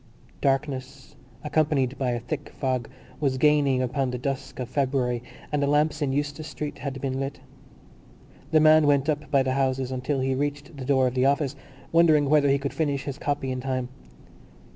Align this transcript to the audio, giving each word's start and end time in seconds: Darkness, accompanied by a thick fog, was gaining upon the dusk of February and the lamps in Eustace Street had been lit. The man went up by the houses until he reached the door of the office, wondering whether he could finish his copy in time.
Darkness, 0.41 1.15
accompanied 1.43 1.95
by 1.99 2.09
a 2.09 2.19
thick 2.19 2.49
fog, 2.59 2.89
was 3.19 3.37
gaining 3.37 3.83
upon 3.83 4.09
the 4.09 4.17
dusk 4.17 4.57
of 4.59 4.67
February 4.67 5.21
and 5.51 5.61
the 5.61 5.67
lamps 5.67 6.01
in 6.01 6.11
Eustace 6.11 6.47
Street 6.47 6.79
had 6.79 6.99
been 6.99 7.19
lit. 7.19 7.39
The 8.49 8.59
man 8.59 8.87
went 8.87 9.09
up 9.09 9.29
by 9.29 9.43
the 9.43 9.53
houses 9.53 9.91
until 9.91 10.19
he 10.19 10.33
reached 10.33 10.75
the 10.75 10.85
door 10.85 11.05
of 11.05 11.13
the 11.13 11.27
office, 11.27 11.55
wondering 11.91 12.31
whether 12.31 12.49
he 12.49 12.57
could 12.57 12.73
finish 12.73 13.03
his 13.03 13.19
copy 13.19 13.51
in 13.51 13.61
time. 13.61 13.89